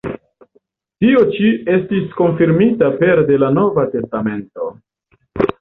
Tio 1.03 1.19
ĉi 1.35 1.51
estis 1.75 2.07
konfirmita 2.21 2.91
pere 3.05 3.29
de 3.31 3.39
la 3.45 3.53
Nova 3.59 3.87
Testamento. 3.95 4.75